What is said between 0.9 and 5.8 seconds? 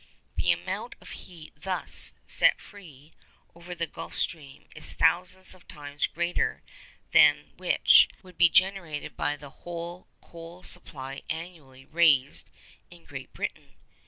of heat thus set free over the Gulf Stream is thousands of